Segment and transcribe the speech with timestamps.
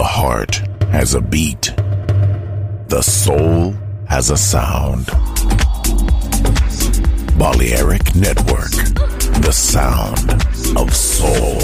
[0.00, 0.54] The heart
[0.92, 1.74] has a beat.
[2.88, 3.74] The soul
[4.08, 5.04] has a sound.
[7.36, 8.72] Balearic Network,
[9.44, 10.32] the sound
[10.74, 11.60] of soul.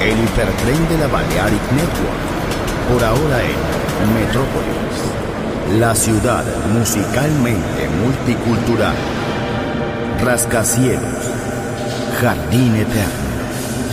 [0.00, 2.24] El hipertren de la Balearic Network,
[2.88, 8.96] por ahora en Metrópolis, la ciudad musicalmente multicultural,
[10.24, 11.24] rascacielos,
[12.18, 13.33] jardín eterno,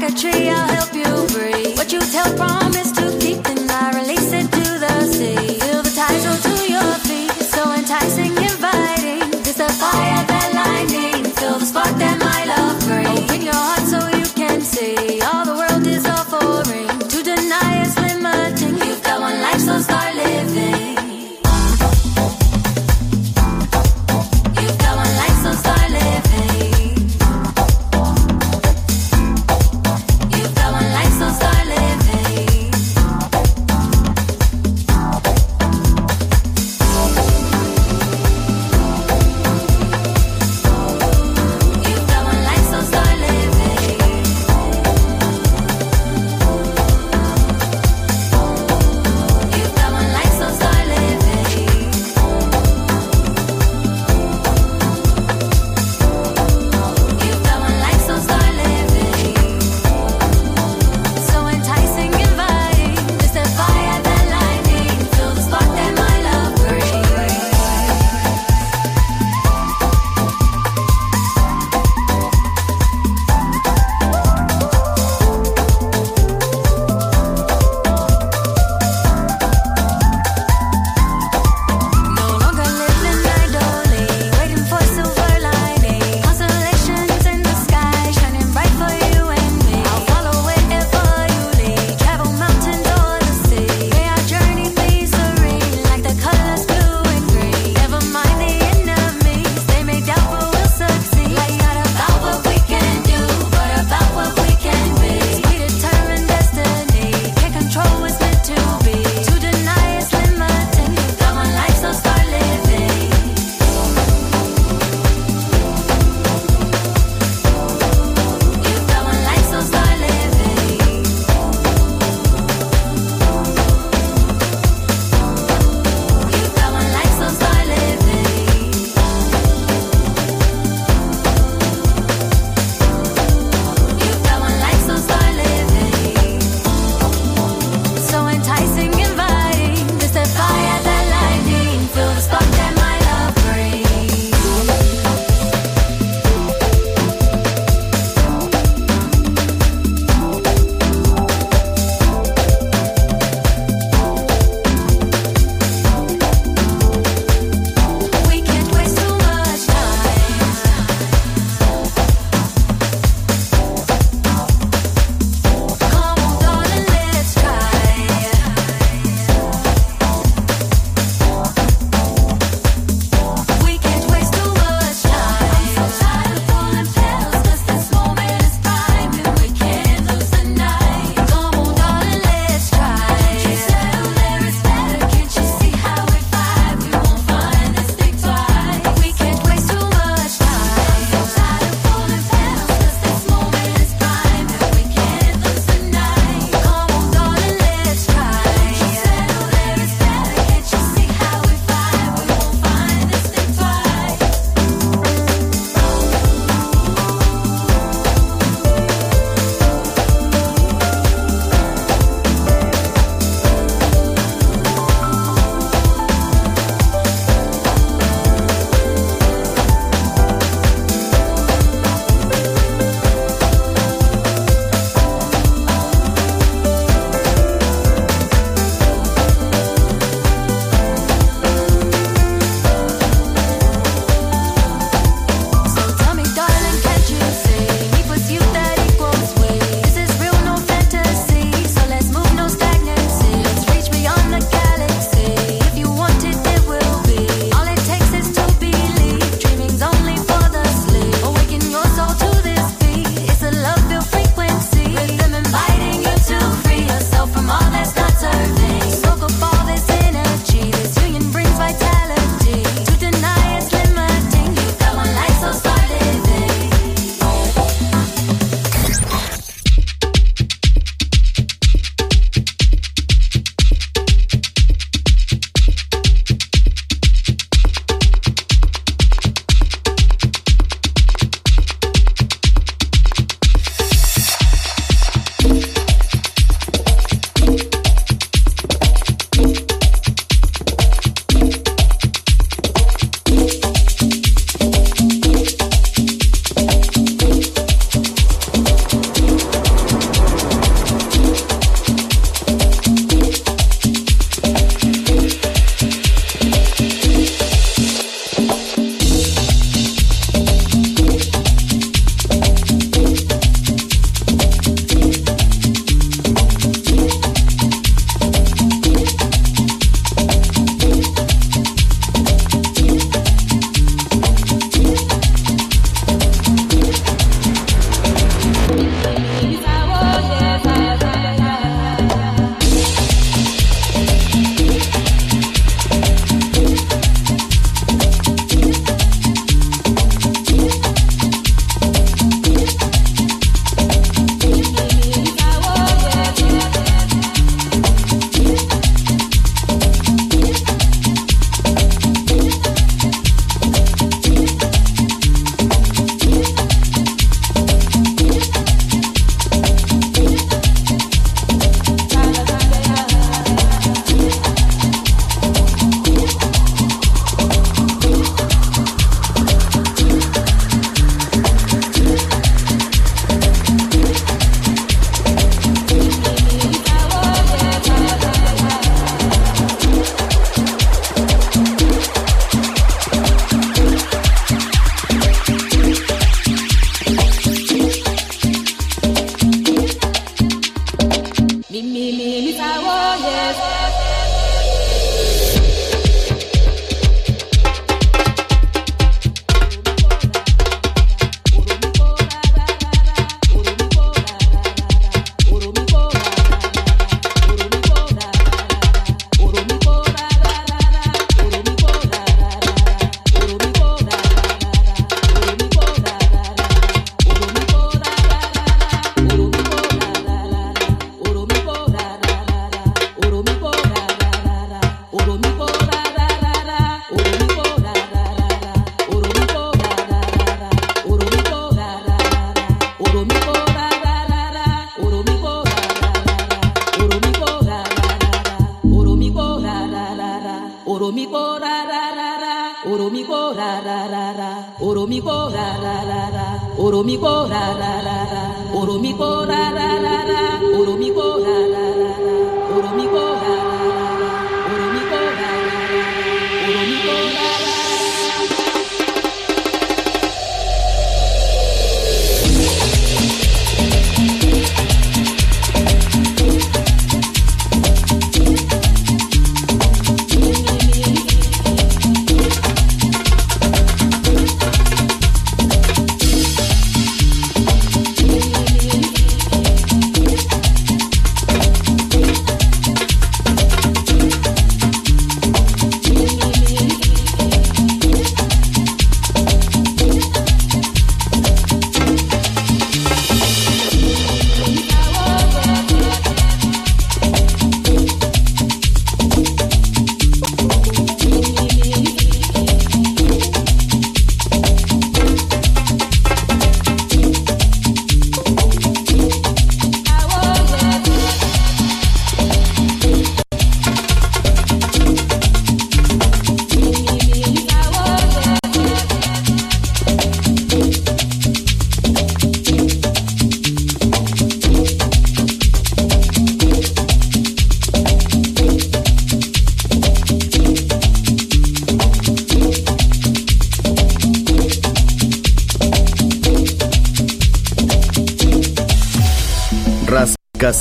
[0.00, 1.76] like a tree, I'll help you breathe.
[1.76, 2.67] What you tell from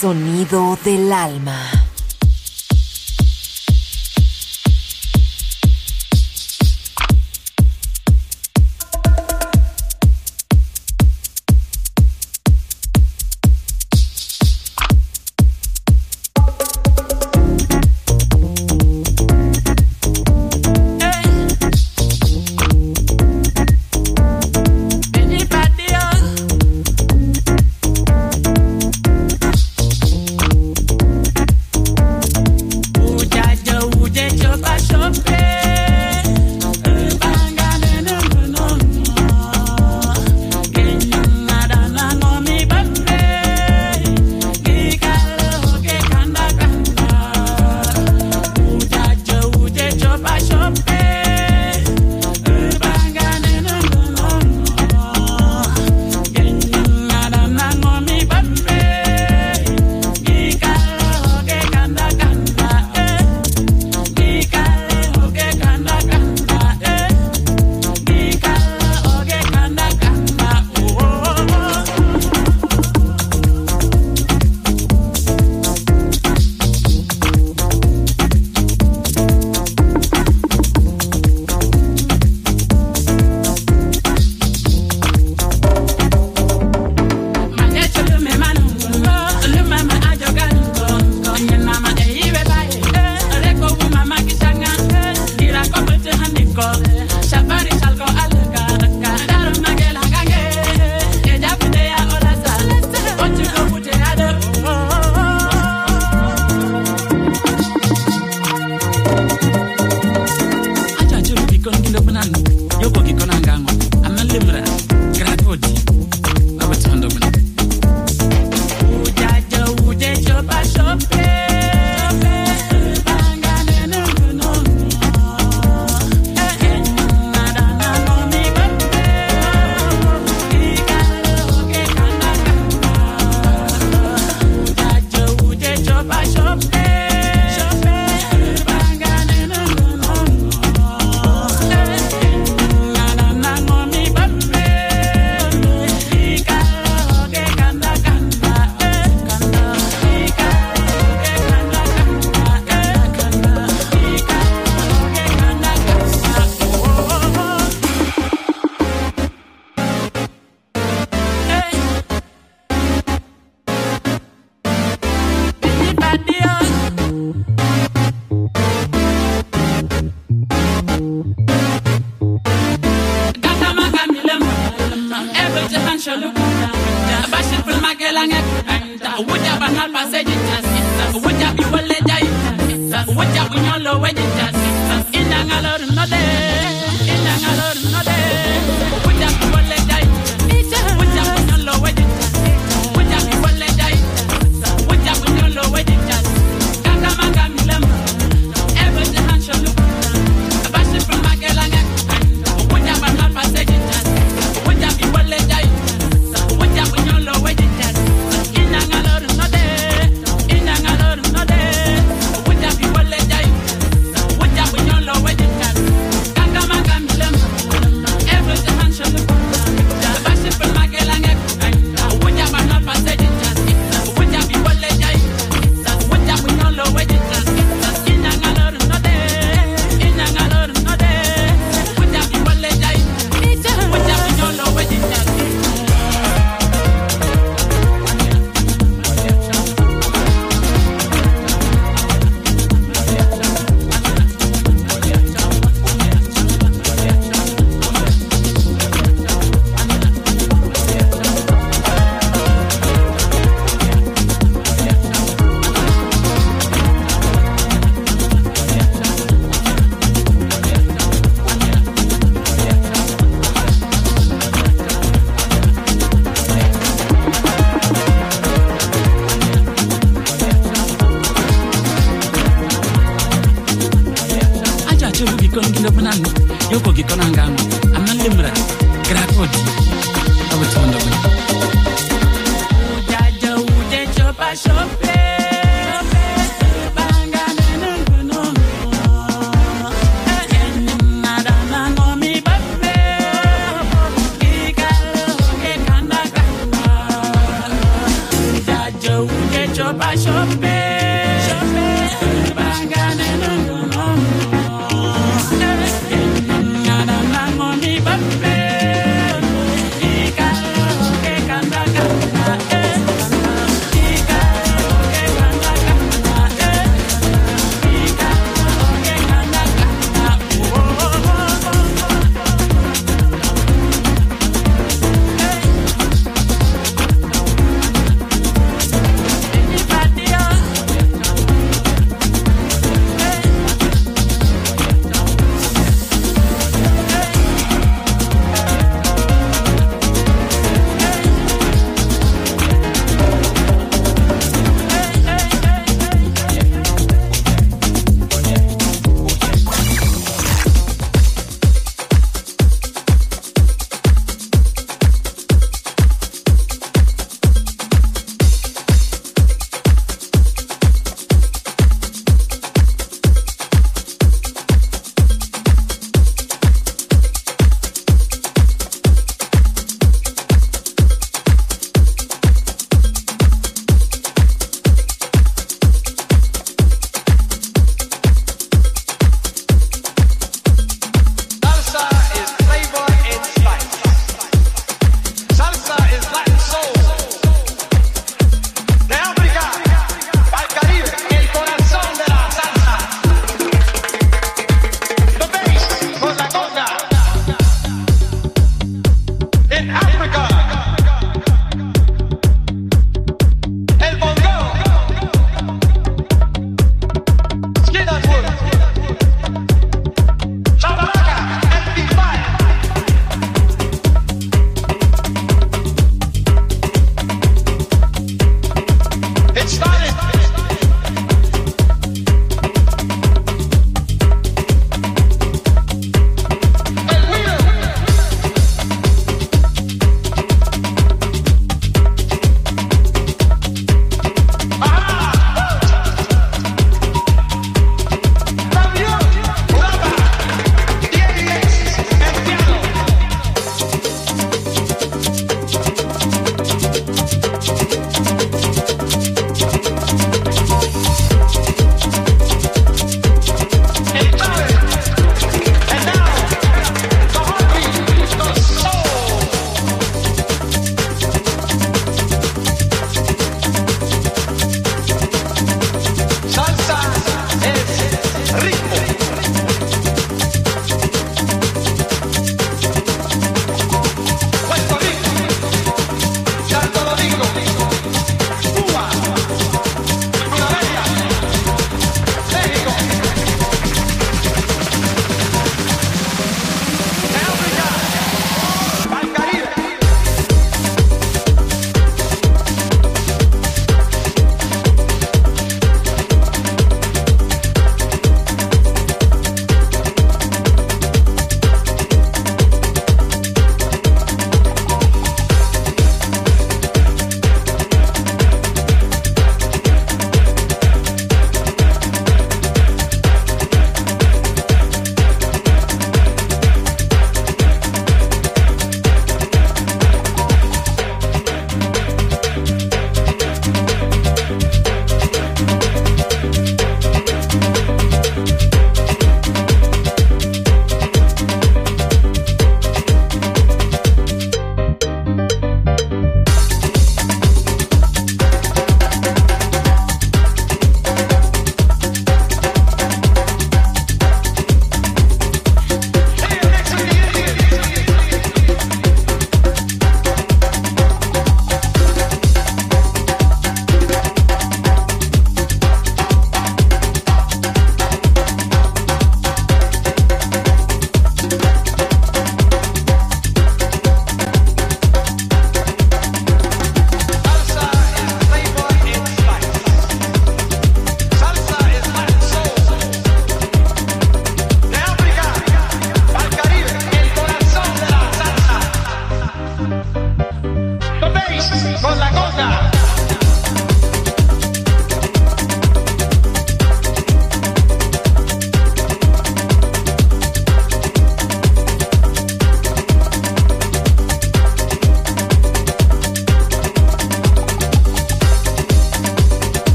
[0.00, 1.77] Sonido del alma.